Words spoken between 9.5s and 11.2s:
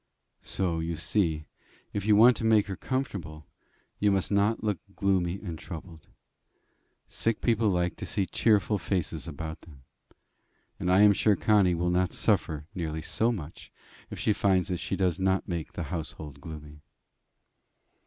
them; and I am